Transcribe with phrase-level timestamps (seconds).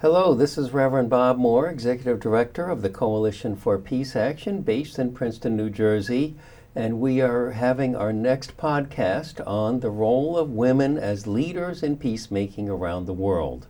[0.00, 4.96] Hello, this is Reverend Bob Moore, Executive Director of the Coalition for Peace Action based
[4.96, 6.36] in Princeton, New Jersey,
[6.72, 11.96] and we are having our next podcast on the role of women as leaders in
[11.96, 13.66] peacemaking around the world.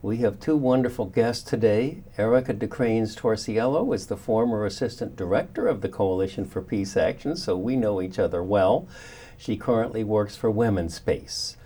[0.00, 1.98] We have two wonderful guests today.
[2.16, 7.58] Erica DeCranes Torciello is the former Assistant Director of the Coalition for Peace Action, so
[7.58, 8.88] we know each other well.
[9.36, 11.57] She currently works for Women's Space.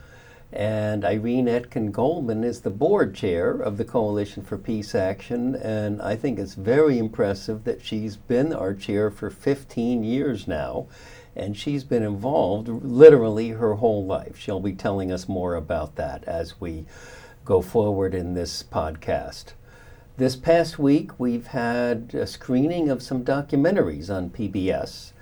[0.52, 5.54] And Irene Etkin Goldman is the board chair of the Coalition for Peace Action.
[5.54, 10.88] And I think it's very impressive that she's been our chair for 15 years now.
[11.34, 14.36] And she's been involved literally her whole life.
[14.36, 16.84] She'll be telling us more about that as we
[17.46, 19.54] go forward in this podcast.
[20.18, 25.12] This past week, we've had a screening of some documentaries on PBS.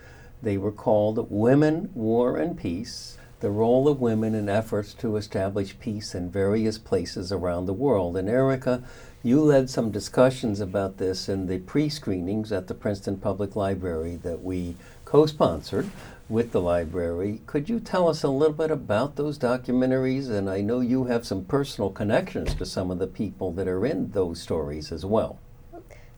[0.42, 5.78] They were called Women, War, and Peace the role of women in efforts to establish
[5.78, 8.16] peace in various places around the world.
[8.16, 8.82] And Erica,
[9.22, 14.16] you led some discussions about this in the pre screenings at the Princeton Public Library
[14.16, 15.90] that we co sponsored
[16.28, 17.40] with the library.
[17.46, 20.30] Could you tell us a little bit about those documentaries?
[20.30, 23.84] And I know you have some personal connections to some of the people that are
[23.84, 25.38] in those stories as well.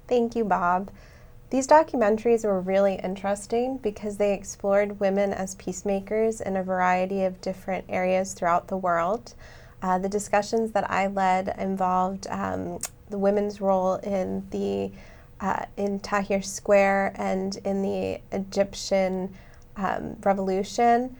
[0.06, 0.90] Thank you, Bob.
[1.52, 7.42] These documentaries were really interesting because they explored women as peacemakers in a variety of
[7.42, 9.34] different areas throughout the world.
[9.82, 12.78] Uh, the discussions that I led involved um,
[13.10, 14.92] the women's role in the
[15.42, 19.34] uh, in Tahrir Square and in the Egyptian
[19.76, 21.14] um, revolution,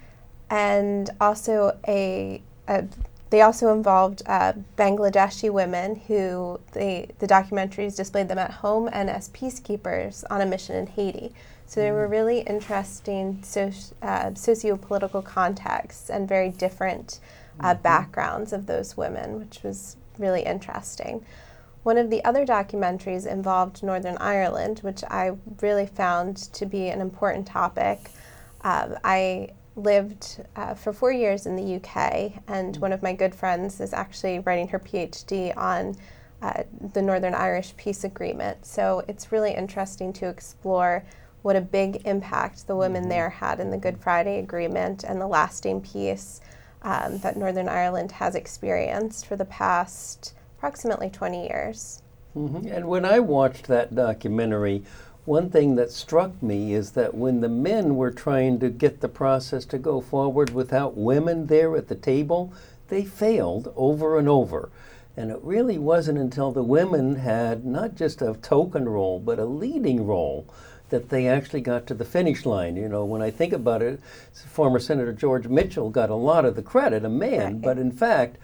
[0.48, 2.86] and also a, a
[3.33, 9.08] they also involved uh, Bangladeshi women who they, the documentaries displayed them at home and
[9.08, 11.33] as peacekeepers on a mission in Haiti.
[11.64, 12.10] So they were mm.
[12.10, 17.20] really interesting soci- uh, socio-political contexts and very different
[17.58, 17.83] uh, mm-hmm.
[17.83, 21.25] backgrounds of those women, which was really interesting.
[21.84, 27.00] One of the other documentaries involved Northern Ireland, which I really found to be an
[27.00, 28.10] important topic.
[28.60, 33.34] Uh, I lived uh, for four years in the UK, and one of my good
[33.34, 35.97] friends is actually writing her PhD on
[36.43, 38.66] uh, the Northern Irish Peace Agreement.
[38.66, 41.05] So it's really interesting to explore
[41.43, 43.11] what a big impact the women mm-hmm.
[43.11, 46.41] there had in the Good Friday Agreement and the lasting peace
[46.82, 52.03] um, that Northern Ireland has experienced for the past approximately 20 years.
[52.37, 52.69] Mm-hmm.
[52.69, 54.82] And when I watched that documentary,
[55.25, 59.09] one thing that struck me is that when the men were trying to get the
[59.09, 62.53] process to go forward without women there at the table,
[62.88, 64.71] they failed over and over.
[65.16, 69.44] And it really wasn't until the women had not just a token role, but a
[69.44, 70.47] leading role
[70.88, 72.77] that they actually got to the finish line.
[72.77, 74.00] You know, when I think about it,
[74.32, 77.61] former Senator George Mitchell got a lot of the credit, a man, right.
[77.61, 78.38] but in fact,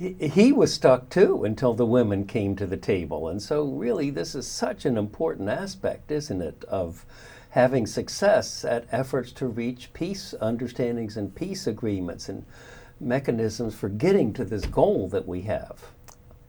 [0.00, 3.28] he was stuck too until the women came to the table.
[3.28, 7.04] And so, really, this is such an important aspect, isn't it, of
[7.50, 12.46] having success at efforts to reach peace understandings and peace agreements and
[12.98, 15.80] mechanisms for getting to this goal that we have.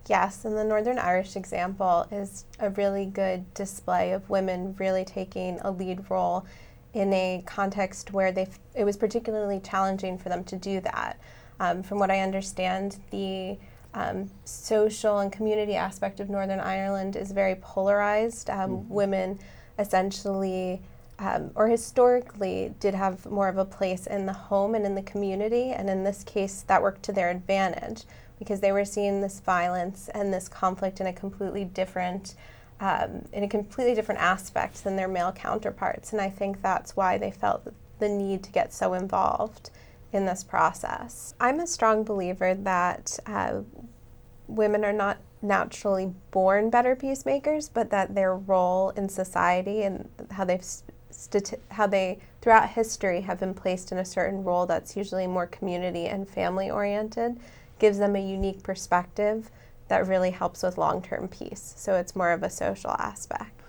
[0.07, 5.59] Yes, and the Northern Irish example is a really good display of women really taking
[5.61, 6.45] a lead role
[6.93, 11.19] in a context where they it was particularly challenging for them to do that.
[11.61, 13.55] Um, from what I understand, the
[13.93, 18.49] um, social and community aspect of Northern Ireland is very polarized.
[18.49, 18.93] Um, mm-hmm.
[18.93, 19.39] Women
[19.77, 20.81] essentially,
[21.19, 25.03] um, or historically, did have more of a place in the home and in the
[25.03, 28.05] community, and in this case, that worked to their advantage
[28.39, 32.33] because they were seeing this violence and this conflict in a completely different.
[32.79, 36.13] Um, in a completely different aspect than their male counterparts.
[36.13, 39.69] And I think that's why they felt the need to get so involved
[40.11, 41.33] in this process.
[41.39, 43.61] I'm a strong believer that uh,
[44.47, 50.45] women are not naturally born better peacemakers, but that their role in society and how
[50.45, 50.65] they've
[51.11, 55.47] stati- how they throughout history have been placed in a certain role that's usually more
[55.47, 57.39] community and family oriented
[57.79, 59.49] gives them a unique perspective
[59.87, 61.73] that really helps with long-term peace.
[61.75, 63.60] So it's more of a social aspect.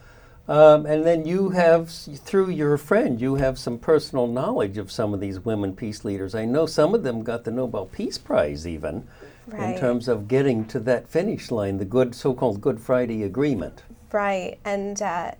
[0.49, 5.15] Um, and then you have, through your friend, you have some personal knowledge of some
[5.15, 6.35] of these women peace leaders.
[6.35, 9.07] I know some of them got the Nobel Peace Prize even
[9.47, 9.75] right.
[9.75, 13.85] in terms of getting to that finish line, the good so-called Good Friday Agreement.
[14.11, 15.33] Right, and uh,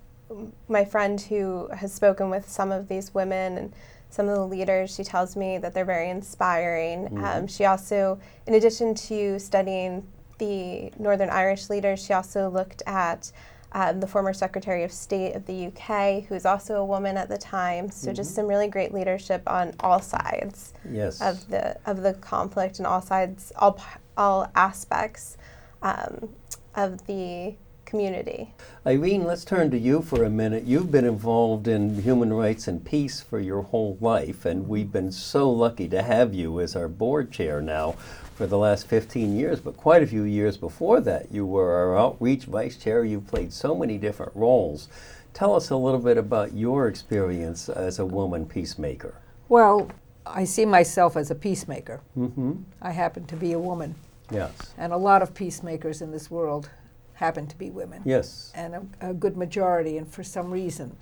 [0.67, 3.73] my friend who has spoken with some of these women and
[4.09, 7.05] some of the leaders, she tells me that they're very inspiring.
[7.05, 7.23] Mm-hmm.
[7.23, 10.07] Um, she also, in addition to studying
[10.37, 13.31] the Northern Irish leaders, she also looked at
[13.73, 17.29] um, the former Secretary of State of the UK, who was also a woman at
[17.29, 17.89] the time.
[17.89, 18.15] So mm-hmm.
[18.15, 21.21] just some really great leadership on all sides yes.
[21.21, 23.81] of the of the conflict and all sides, all
[24.17, 25.37] all aspects.
[25.81, 26.29] Um,
[26.75, 27.55] of the
[27.85, 28.53] community.
[28.87, 30.63] Irene, let's turn to you for a minute.
[30.63, 35.11] You've been involved in human rights and peace for your whole life, and we've been
[35.11, 37.95] so lucky to have you as our board chair now
[38.43, 41.31] for the last 15 years, but quite a few years before that.
[41.31, 43.05] You were our outreach vice chair.
[43.05, 44.89] You've played so many different roles.
[45.33, 49.15] Tell us a little bit about your experience as a woman peacemaker.
[49.47, 49.89] Well,
[50.25, 52.01] I see myself as a peacemaker.
[52.17, 52.63] Mm-hmm.
[52.81, 53.95] I happen to be a woman,
[54.29, 54.73] Yes.
[54.77, 56.69] and a lot of peacemakers in this world
[57.13, 58.01] happen to be women.
[58.03, 58.51] Yes.
[58.55, 60.97] and a, a good majority, and for some reason.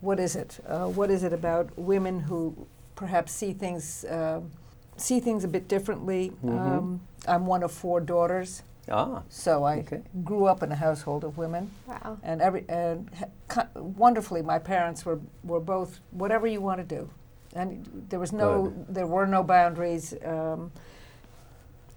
[0.00, 0.58] What is it?
[0.66, 2.66] Uh, what is it about women who
[2.96, 4.40] perhaps see things uh,
[4.96, 6.32] see things a bit differently?
[6.44, 6.58] Mhm.
[6.58, 9.22] Um, I'm one of four daughters, Ah.
[9.28, 10.02] so I Okay.
[10.24, 12.16] grew up in a household of women, Wow.
[12.22, 13.10] and every and
[13.50, 17.08] ha- wonderfully, my parents were were both whatever you want to do,
[17.54, 18.94] and there was no Good.
[18.94, 20.14] there were no boundaries.
[20.24, 20.72] Um,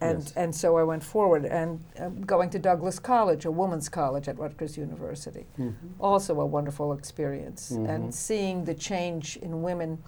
[0.02, 0.34] and, Yes.
[0.36, 4.38] and so I went forward and uh, going to Douglass College, a women's college at
[4.38, 5.74] Rutgers University Mhm.
[5.98, 7.72] also a wonderful experience.
[7.72, 7.88] Mhm.
[7.90, 10.00] And seeing the change in women,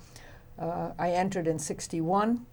[0.59, 2.45] uh, I entered in '61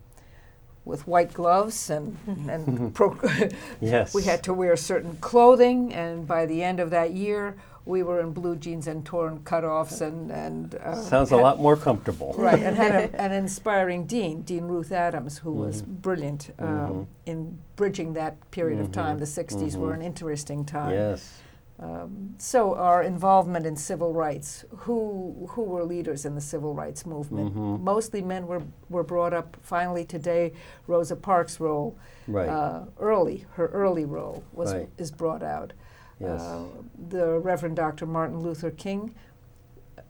[0.84, 2.17] with white gloves and
[2.50, 3.17] and pro-
[3.81, 4.14] Yes.
[4.14, 5.93] we had to wear certain clothing.
[5.94, 10.00] And by the end of that year, we were in blue jeans and torn cutoffs
[10.00, 12.32] and and uh, Sounds a lot more comfortable.
[12.38, 16.02] Right, and had a, an inspiring dean, Dean Ruth Adams, who was Mhm.
[16.02, 17.06] brilliant um, Mhm.
[17.26, 19.17] in bridging that period of time.
[19.17, 19.20] Mhm.
[19.20, 19.94] The '60s were Mhm.
[19.96, 20.90] an interesting time.
[20.93, 21.40] Yes.
[21.82, 27.05] Um, so our involvement in civil rights, who who were leaders in the civil rights
[27.05, 27.55] movement?
[27.56, 27.81] Mhm.
[27.81, 29.56] Mostly men were were brought up.
[29.62, 30.52] Finally, today,
[30.87, 31.96] Rosa Parks' role,
[32.29, 32.49] Right.
[32.49, 34.88] uh, early her early role was Right.
[34.96, 35.73] is brought out.
[36.20, 36.40] yes.
[36.40, 36.67] Uh,
[37.08, 38.06] the Reverend Dr.
[38.06, 39.12] Martin Luther King,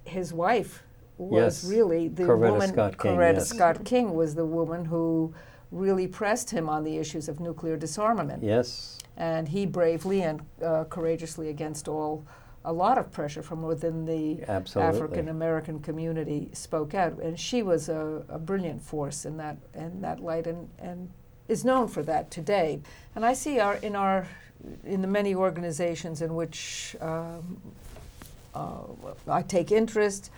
[0.04, 0.82] his wife
[1.16, 1.70] was Yes.
[1.72, 2.68] really the Coretta woman.
[2.68, 3.48] Scott King, Coretta yes.
[3.48, 5.32] Scott King was the woman who
[5.70, 8.98] really pressed him on the issues of nuclear disarmament yes.
[9.16, 12.24] And he bravely and uh, courageously against all
[12.64, 14.42] a lot of pressure from within the
[14.94, 17.18] African American community spoke out.
[17.18, 21.10] And she was a, a brilliant force in that in that light and, and
[21.48, 22.80] is known for that today.
[23.14, 24.28] And I see our in our
[24.84, 27.60] in the many organizations in which um,
[28.54, 28.82] uh,
[29.26, 30.30] I take interest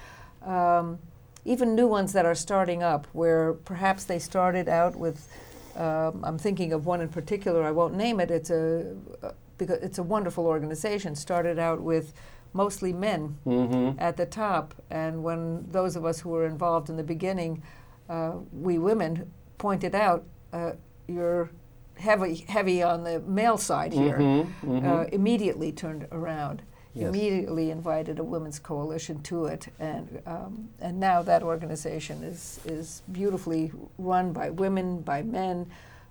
[0.43, 0.99] um,
[1.45, 5.29] even new ones that are starting up where perhaps they started out with
[5.77, 7.63] um, I'm thinking of one in particular.
[7.63, 8.31] I won't name it.
[8.31, 11.15] It's a uh, because it's a wonderful organization.
[11.15, 12.13] Started out with
[12.53, 13.99] mostly men Mm-hmm.
[13.99, 17.63] at the top, and when those of us who were involved in the beginning,
[18.09, 20.73] uh, we women pointed out, uh,
[21.09, 21.51] you're
[21.97, 24.19] heavy heavy on the male side here.
[24.19, 24.87] Mm-hmm.
[24.87, 26.63] Uh, immediately turned around.
[26.95, 27.09] Yes.
[27.09, 33.03] Immediately invited a women's coalition to it, and um, and now that organization is is
[33.11, 35.67] beautifully run by women, by men,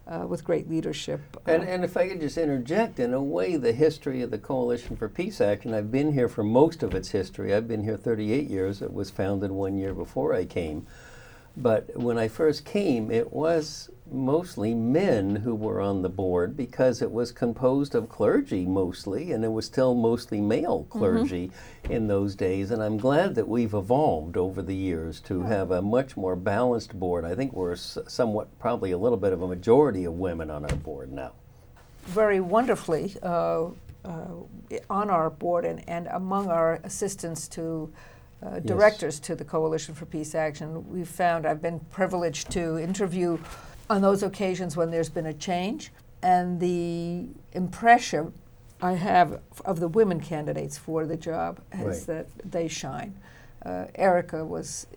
[0.08, 1.22] uh, with great leadership.
[1.46, 4.38] And, Uh, and if I could just interject, in a way, the history of the
[4.38, 7.54] Coalition for Peace Action, I've been here for most of its history.
[7.54, 8.82] I've been here 38 years.
[8.82, 10.86] It was founded one year before I came.
[11.56, 17.02] But when I first came, it was mostly men who were on the board because
[17.02, 21.52] it was composed of clergy mostly, and it was still mostly male clergy
[21.90, 22.72] in those days.
[22.72, 27.00] And I'm glad that we've evolved over the years to have a much more balanced
[27.00, 27.24] board.
[27.24, 30.76] I think we're somewhat, probably a little bit of a majority of women on our
[30.78, 31.34] board now.
[32.06, 33.66] very wonderfully uh,
[34.06, 34.26] uh,
[34.90, 37.92] on our board and, and among our assistants to
[38.44, 43.38] uh, directors to the Coalition for Peace Action, we've found I've been privileged to interview
[43.90, 45.92] on those occasions when there's been a change.
[46.22, 48.34] And the impression
[48.82, 52.08] I have of the women candidates for the job is Right.
[52.08, 53.16] that they shine.
[53.66, 54.88] Uh, Erica was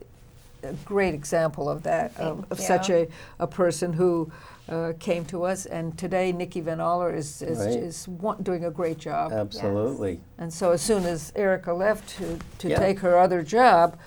[0.67, 2.65] a great example of that, of, of you.
[2.65, 3.09] such a,
[3.39, 4.31] a person who
[4.69, 5.67] uh, came to us.
[5.67, 7.69] And today, Nikki Van Aller is, is, Right.
[7.77, 9.33] is one, doing a great job.
[9.33, 10.21] Absolutely.
[10.39, 12.79] And so, as soon as Erica left to, to Yeah.
[12.79, 13.99] take her other job,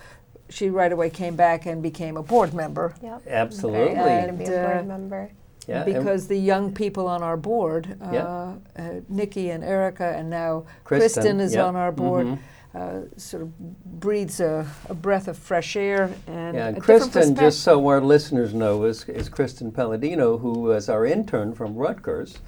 [0.48, 2.94] she right away came back and became a board member.
[3.02, 3.22] Yep.
[3.26, 3.94] Absolutely.
[3.94, 5.30] Very happy to be And, a board member.
[5.68, 8.54] Yeah, because the young people on our board, uh, Yeah.
[8.76, 12.38] uh, Nikki and Erica, and now Kristen, Kristen, is yeah, on our board, mhm.
[12.74, 17.60] Uh, sort of breathes a, a breath of fresh air and Yeah, and Kristen, just
[17.60, 22.38] so our listeners know, is, is Kristen Palladino, who was our intern from Rutgers.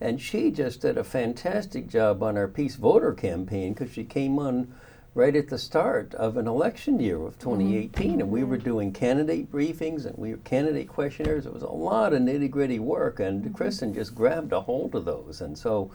[0.00, 4.38] And she just did a fantastic job on our Peace Voter campaign because she came
[4.38, 4.74] on
[5.14, 7.50] right at the start of an election year of mm-hmm.
[7.50, 8.20] 2018.
[8.20, 8.64] And we were mm-hmm.
[8.64, 11.46] doing candidate briefings and we were candidate questionnaires.
[11.46, 13.20] It was a lot of nitty gritty work.
[13.20, 13.54] And mm-hmm.
[13.54, 15.40] Kristen just grabbed a hold of those.
[15.40, 15.90] And so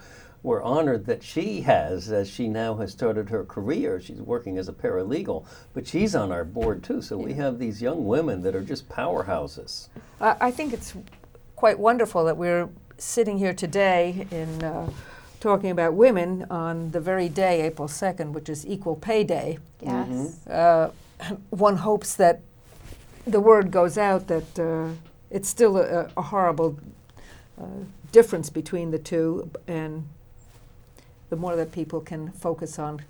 [0.47, 3.99] we're honored that she has, as she now has started her career.
[3.99, 7.01] She's working as a paralegal, but she's on our board too.
[7.01, 9.89] So we have these young women that are just powerhouses.
[10.21, 10.93] I I think it's
[11.57, 14.89] quite wonderful that we're sitting here today in uh,
[15.41, 20.47] talking about women on the very day, April 2nd, which is Equal Pay Day, Yes.
[20.47, 20.91] uh,
[21.49, 22.39] one hopes that
[23.25, 24.87] the word goes out that uh,
[25.29, 26.79] it's still a, a horrible
[27.61, 27.65] uh,
[28.11, 30.07] difference between the two, and
[31.29, 33.01] the more that people can focus on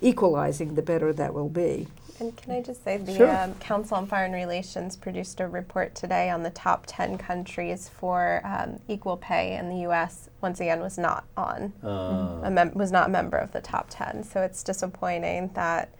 [0.00, 1.88] equalizing, the better that will be.
[2.18, 3.30] And can I just say, the Sure.
[3.36, 8.40] um, Council on Foreign Relations produced a report today on the top 10 countries for
[8.44, 10.30] um, equal pay, and the U.S.
[10.40, 13.88] once again was not on, Uh, a mem- was not a member of the top
[13.90, 14.24] 10.
[14.24, 15.90] So it's disappointing that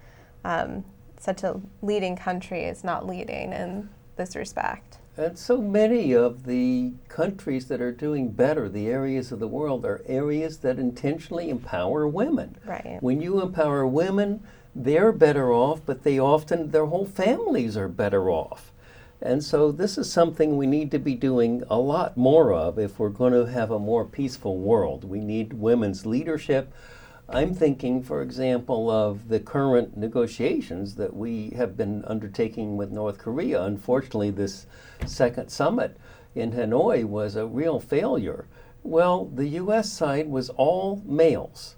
[0.44, 0.84] um,
[1.18, 4.98] such a leading country is not leading in this respect.
[5.18, 9.86] And so many of the countries that are doing better, the areas of the world,
[9.86, 12.56] are areas that intentionally empower women.
[12.66, 12.98] Right.
[13.00, 14.42] When you empower women,
[14.74, 18.72] they're better off, but they often, their whole families are better off.
[19.22, 22.98] And so this is something we need to be doing a lot more of if
[22.98, 25.04] we're going to have a more peaceful world.
[25.04, 26.74] We need women's leadership.
[27.28, 33.18] I'm thinking, for example, of the current negotiations that we have been undertaking with North
[33.18, 33.62] Korea.
[33.62, 34.66] Unfortunately, this
[35.06, 35.96] second summit
[36.34, 38.46] in Hanoi was a real failure.
[38.82, 39.90] Well, the U.S.
[39.90, 41.76] side was all males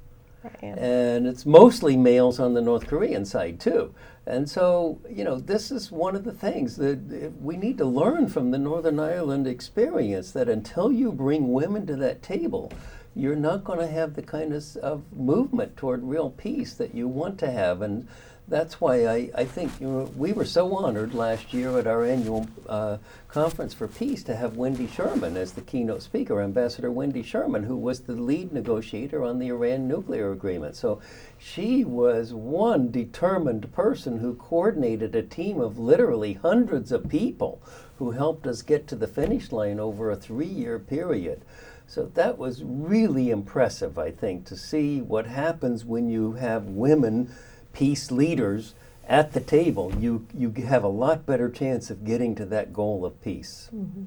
[0.62, 3.94] and it's mostly males on the North Korean side too.
[4.26, 7.84] And so, you know, this is one of the things that uh, we need to
[7.84, 12.72] learn from the Northern Ireland experience that until you bring women to that table,
[13.18, 17.08] you're not going to have the kind of, of movement toward real peace that you
[17.08, 17.82] want to have.
[17.82, 18.06] And
[18.46, 22.04] that's why I, I think you know, we were so honored last year at our
[22.04, 27.24] annual uh, conference for peace to have Wendy Sherman as the keynote speaker, Ambassador Wendy
[27.24, 30.76] Sherman, who was the lead negotiator on the Iran nuclear agreement.
[30.76, 31.00] So
[31.38, 37.60] she was one determined person who coordinated a team of literally hundreds of people
[37.98, 41.42] who helped us get to the finish line over a three year period.
[41.88, 47.32] So that was really impressive, I think, to see what happens when you have women
[47.72, 48.74] peace leaders
[49.08, 49.94] at the table.
[49.98, 53.70] You, you have a lot better chance of getting to that goal of peace.
[53.74, 54.04] Mm-hmm.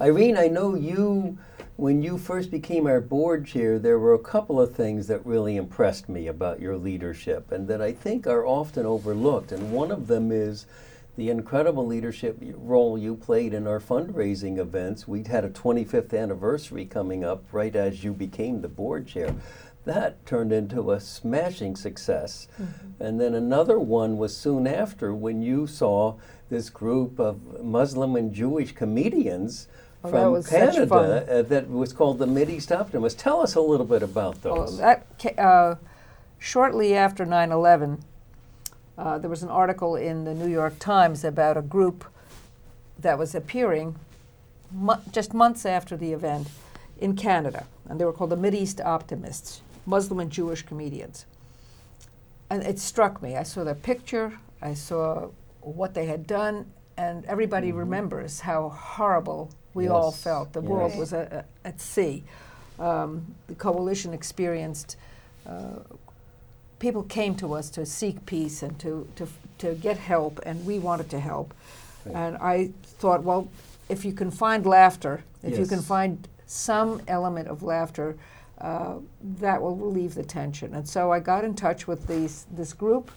[0.00, 1.38] Irene, I know you,
[1.76, 5.56] when you first became our board chair, there were a couple of things that really
[5.56, 9.52] impressed me about your leadership and that I think are often overlooked.
[9.52, 10.66] And one of them is
[11.18, 15.08] the incredible leadership role you played in our fundraising events.
[15.08, 19.34] We had a 25th anniversary coming up right as you became the board chair.
[19.84, 22.46] That turned into a smashing success.
[23.00, 26.14] And then another one was soon after when you saw
[26.50, 29.66] this group of Muslim and Jewish comedians
[30.04, 33.20] Oh, that from was Canada uh, that was called the Mideast Optimists.
[33.20, 34.78] Tell us a little bit about Oh, those.
[34.78, 35.04] that
[35.36, 35.74] uh,
[36.38, 38.02] shortly after 9/11,
[38.98, 42.04] uh, there was an article in the New York Times about a group
[42.98, 43.94] that was appearing
[44.72, 46.48] mo- just months after the event
[46.98, 51.26] in Canada, and they were called the Mideast Optimists, Muslim and Jewish comedians.
[52.50, 53.36] And it struck me.
[53.36, 54.32] I saw their picture.
[54.60, 55.28] I saw
[55.60, 60.52] what they had done, and everybody remembers how horrible we all felt.
[60.52, 62.24] The world was a, a, at sea.
[62.80, 64.96] Um, the coalition experienced.
[65.46, 65.80] Uh,
[66.78, 70.78] people came to us to seek peace and to, to, to get help, and we
[70.78, 71.54] wanted to help.
[72.04, 72.14] Right.
[72.16, 73.48] And I thought, well,
[73.88, 78.16] if you can find laughter, if you can find some element of laughter,
[78.60, 78.96] uh,
[79.38, 80.74] that will relieve the tension.
[80.74, 83.10] And so I got in touch with these, this group.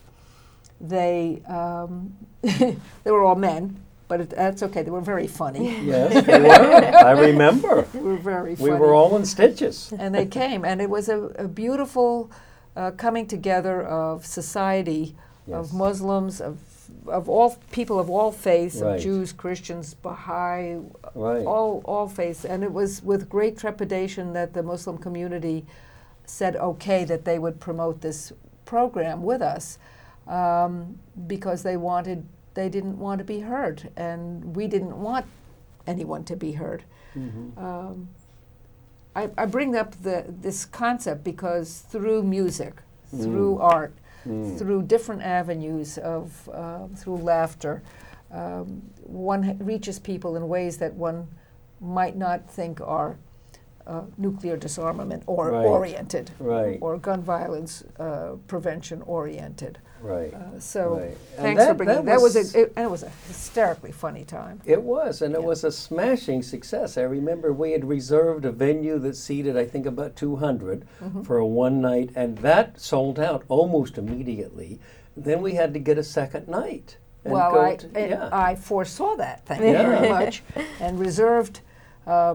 [0.80, 2.76] They, um, they
[3.10, 3.76] were all men,
[4.08, 4.82] but it, that's okay.
[4.82, 5.80] They were very funny.
[5.84, 6.48] yes, they were.
[6.48, 7.82] I remember.
[7.92, 9.92] They were very We were all in stitches.
[9.98, 12.30] and they came, and it was a, a beautiful
[12.76, 15.14] uh, coming together of society,
[15.46, 15.56] Yes.
[15.58, 16.58] of Muslims, of
[17.06, 18.96] of all people of all faiths, Right.
[18.96, 20.78] of Jews, Christians, Baha'i,
[21.14, 21.44] Right.
[21.46, 25.64] all all faiths, and it was with great trepidation that the Muslim community
[26.26, 28.32] said okay that they would promote this
[28.64, 29.78] program with us
[30.28, 32.24] um, because they wanted
[32.54, 35.24] they didn't want to be heard, and we didn't want
[35.86, 36.84] anyone to be heard.
[37.16, 37.56] Mhm.
[37.58, 38.08] Um,
[39.14, 42.74] I, I bring up the, this concept because through music,
[43.10, 43.92] through art,
[44.24, 44.56] Mm.
[44.56, 47.82] through different avenues of uh, through laughter,
[48.30, 51.26] um, one reaches people in ways that one
[51.80, 53.16] might not think are
[53.86, 55.66] uh, nuclear disarmament or Right.
[55.66, 56.78] oriented, Right.
[56.80, 59.78] or gun violence uh, prevention oriented.
[60.00, 60.34] Right.
[60.34, 61.16] Uh, so Right.
[61.36, 64.24] Thanks for bringing that that was, was- a, it, and it was a hysterically funny
[64.24, 64.60] time.
[64.64, 66.98] It was, and it was a smashing success.
[66.98, 71.22] I remember we had reserved a venue that seated, I think, about 200 Mm-hmm.
[71.22, 74.80] for a one night, and that sold out almost immediately.
[75.16, 76.96] Then we had to get a second night.
[77.24, 78.28] and Well, go I, to- and yeah.
[78.32, 80.42] I foresaw that, thank you very much,
[80.80, 81.60] and reserved
[82.08, 82.34] uh,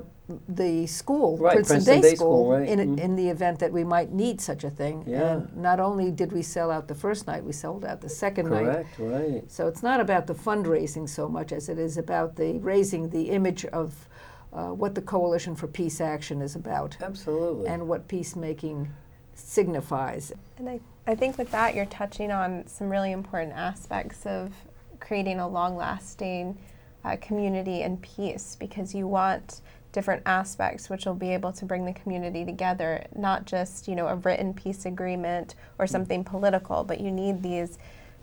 [0.49, 2.67] the school, Right, Princeton, Princeton Day, Day School, School, right.
[2.67, 2.99] in, Mhm.
[2.99, 5.03] in the event that we might need such a thing.
[5.07, 5.35] Yeah.
[5.37, 8.49] And not only did we sell out the first night, we sold out the second
[8.49, 8.65] night.
[8.65, 9.43] Correct, right.
[9.51, 13.29] So it's not about the fundraising so much as it is about the raising the
[13.29, 14.09] image of
[14.53, 17.67] uh, what the Coalition for Peace Action is about Absolutely.
[17.67, 18.87] and what peacemaking
[19.35, 20.31] signifies.
[20.57, 24.51] And I, I think with that, you're touching on some really important aspects of
[24.99, 26.57] creating a long lasting
[27.05, 29.61] uh, community and peace because you want
[29.97, 34.05] different aspects which will be able to bring the community together, not just you know
[34.05, 35.89] a written peace agreement or mm.
[35.89, 37.79] something political, but you need these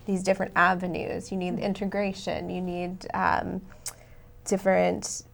[0.07, 1.33] these different avenues.
[1.33, 1.63] You need mm.
[1.63, 2.49] integration.
[2.49, 3.61] You need um,
[4.45, 5.25] different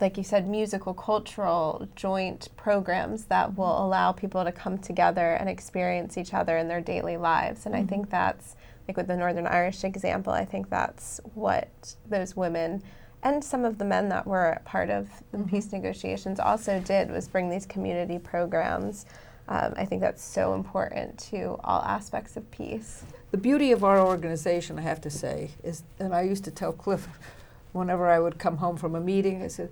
[0.00, 3.80] like you said, musical, cultural, joint programs that will mm.
[3.80, 7.66] allow people to come together and experience each other in their daily lives.
[7.66, 8.56] And I think that's,
[8.88, 12.82] like with the Northern Irish example, I think that's what those women
[13.22, 17.28] and some of the men that were part of the peace negotiations also did was
[17.28, 19.06] bring these community programs.
[19.48, 23.02] Um, I think that's so important to all aspects of peace.
[23.30, 26.72] The beauty of our organization, I have to say, is, and I used to tell
[26.72, 27.08] Cliff
[27.72, 29.70] whenever I would come home from a meeting, I said,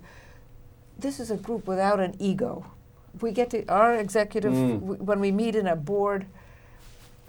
[0.97, 2.65] this is a group without an ego.
[3.21, 4.79] We get to, our executive, Mm.
[4.81, 6.25] w- when we meet in a board,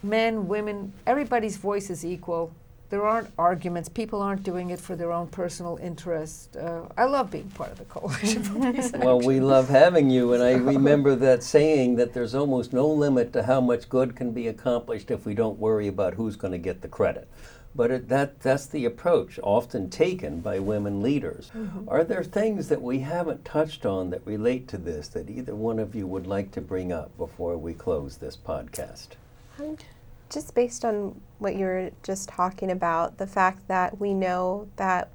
[0.03, 2.53] men, women, everybody's voice is equal.
[2.91, 3.89] There aren't arguments.
[3.89, 6.57] People aren't doing it for their own personal interest.
[6.57, 8.93] Uh, I love being part of the coalition for peace.
[8.99, 13.33] Well, we love having you, and I remember that saying that there's almost no limit
[13.35, 16.59] to how much good can be accomplished if we don't worry about who's going to
[16.59, 17.29] get the credit.
[17.77, 21.53] But it, that, that's the approach often taken by women leaders.
[21.87, 25.79] Are there things that we haven't touched on that relate to this that either one
[25.79, 29.11] of you would like to bring up before we close this podcast?
[29.61, 29.77] Um,
[30.29, 35.11] just based on what you were just talking about, the fact that we know that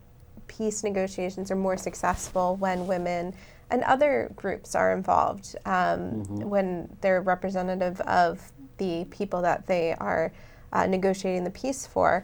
[0.48, 3.34] peace negotiations are more successful when women
[3.72, 10.32] and other groups are involved, um, when they're representative of the people that they are
[10.74, 12.24] uh, negotiating the peace for.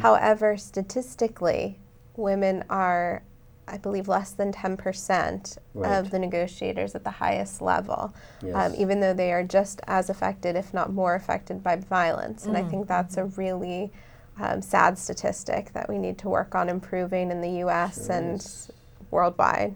[0.00, 1.78] However, statistically,
[2.16, 3.22] women are,
[3.70, 5.92] I believe, less than 10% Right.
[5.98, 8.12] of the negotiators at the highest level,
[8.54, 12.46] um, even though they are just as affected, if not more affected, by violence.
[12.46, 13.92] And I think that's a really
[14.40, 18.06] um, sad statistic that we need to work on improving in the U.S.
[18.06, 18.70] Sure and is.
[19.10, 19.74] worldwide.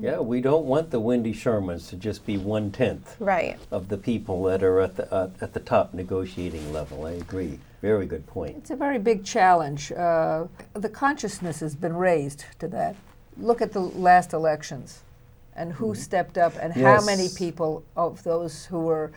[0.00, 3.58] Yeah, we don't want the Wendy Shermans to just be one tenth Right.
[3.70, 7.04] of the people that are at the uh, at the top negotiating level.
[7.04, 7.60] I agree.
[7.82, 8.56] Very good point.
[8.56, 9.92] It's a very big challenge.
[9.92, 12.96] Uh, the consciousness has been raised to that.
[13.38, 15.00] Look at the last elections
[15.54, 19.10] and who stepped up and how many people of those who were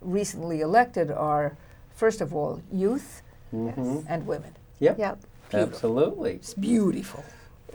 [0.00, 1.56] recently elected are,
[1.94, 4.04] first of all, youth Mhm.
[4.08, 4.52] and women.
[4.80, 5.18] Yep, Yep.
[5.52, 6.32] absolutely.
[6.34, 7.24] It's beautiful.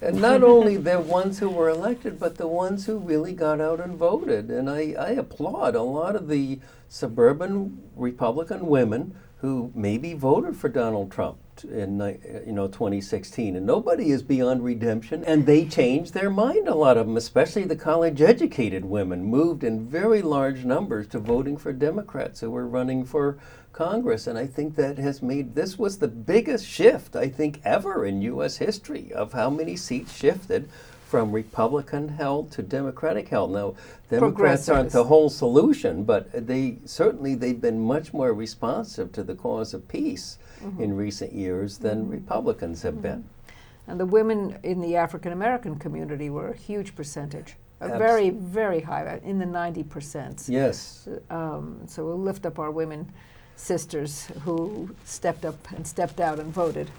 [0.01, 3.79] And not only the ones who were elected, but the ones who really got out
[3.81, 4.49] and voted.
[4.49, 10.69] And I, I applaud a lot of the suburban Republican women who maybe voted for
[10.69, 11.99] Donald Trump t- in
[12.45, 16.97] you know 2016 and nobody is beyond redemption and they changed their mind a lot
[16.97, 21.73] of them especially the college educated women moved in very large numbers to voting for
[21.73, 23.37] Democrats who were running for
[23.73, 28.05] Congress and I think that has made this was the biggest shift I think ever
[28.05, 30.69] in US history of how many seats shifted
[31.09, 33.51] from Republican held to Democratic held.
[33.51, 33.73] Now,
[34.11, 39.33] Democrats aren't the whole solution, but they certainly they've been much more responsive to the
[39.33, 40.83] cause of peace mm-hmm.
[40.83, 42.11] in recent years than mm-hmm.
[42.11, 43.23] Republicans have been.
[43.23, 43.91] Mm-hmm.
[43.91, 48.81] And the women in the African American community were a huge percentage, a very, very
[48.81, 50.47] high, uh, in the 90%.
[50.47, 51.07] Yes.
[51.07, 53.11] Uh, um, so we'll lift up our women
[53.55, 56.91] sisters who stepped up and stepped out and voted.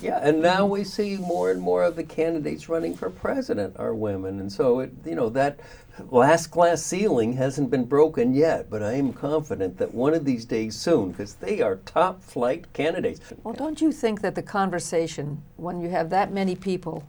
[0.00, 3.94] Yeah, and now we see more and more of the candidates running for president are
[3.94, 5.60] women, and so it, you know that
[6.10, 8.70] last glass ceiling hasn't been broken yet.
[8.70, 12.72] But I am confident that one of these days soon, because they are top flight
[12.72, 13.20] candidates.
[13.44, 17.04] Well, don't you think that the conversation, when you have that many people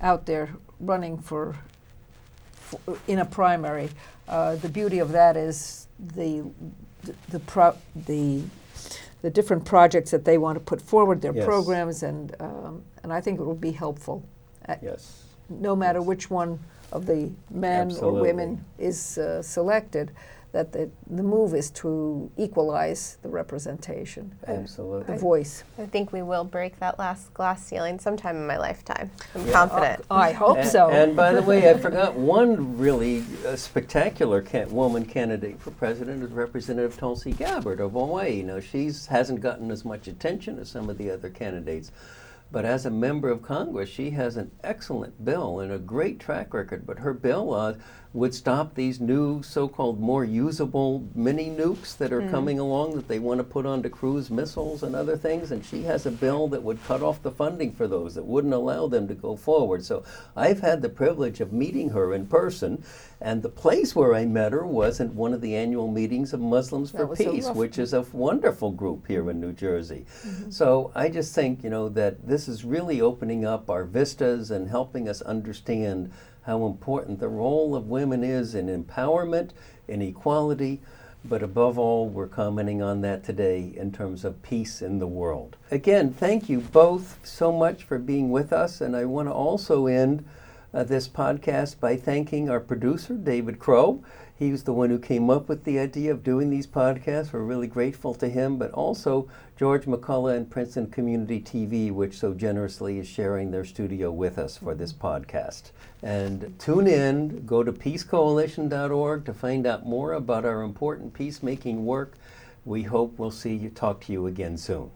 [0.00, 1.56] out there running for,
[2.54, 3.90] for in a primary,
[4.28, 5.86] uh, the beauty of that is
[6.16, 6.44] the
[7.04, 8.42] the the, pro, the
[9.26, 11.44] the different projects that they want to put forward, their Yes.
[11.44, 14.22] programs, and um, and I think it will be helpful,
[14.68, 15.24] uh, Yes.
[15.48, 16.06] no matter Yes.
[16.06, 16.60] which one
[16.92, 18.20] of the men Absolutely.
[18.20, 20.12] or women is uh, selected.
[20.56, 25.14] That the, the move is to equalize the representation, Absolutely.
[25.14, 25.64] the voice.
[25.78, 29.10] I think we will break that last glass ceiling sometime in my lifetime.
[29.34, 29.52] I'm Yeah.
[29.52, 30.06] confident.
[30.10, 30.88] I hope and, so.
[30.88, 36.22] And by the way, I forgot one really uh, spectacular can- woman candidate for president
[36.22, 38.42] is Representative Tulsi Gabbard of Hawaii.
[38.42, 41.92] Now, she hasn't gotten as much attention as some of the other candidates,
[42.52, 46.54] But as a member of Congress, she has an excellent bill and a great track
[46.54, 46.86] record.
[46.86, 47.74] But her bill uh,
[48.16, 52.30] would stop these new so-called more usable mini nukes that are mm.
[52.30, 55.82] coming along that they want to put onto cruise missiles and other things and she
[55.82, 59.06] has a bill that would cut off the funding for those that wouldn't allow them
[59.06, 60.02] to go forward so
[60.34, 62.82] i've had the privilege of meeting her in person
[63.20, 66.40] and the place where i met her was at one of the annual meetings of
[66.40, 70.50] muslims for peace which is a wonderful group here in new jersey mm-hmm.
[70.50, 74.68] so i just think you know that this is really opening up our vistas and
[74.68, 76.10] helping us understand
[76.46, 79.50] how important the role of women is in empowerment,
[79.88, 80.80] in equality,
[81.24, 85.56] but above all, we're commenting on that today in terms of peace in the world.
[85.72, 89.88] Again, thank you both so much for being with us, and I want to also
[89.88, 90.24] end
[90.76, 94.04] uh, this podcast by thanking our producer, David Crow.
[94.38, 97.32] He was the one who came up with the idea of doing these podcasts.
[97.32, 102.34] We're really grateful to him, but also George McCullough and Princeton Community TV, which so
[102.34, 105.70] generously is sharing their studio with us for this podcast.
[106.02, 112.18] And tune in, go to peacecoalition.org to find out more about our important peacemaking work.
[112.66, 114.90] We hope we'll see you, talk to you again soon.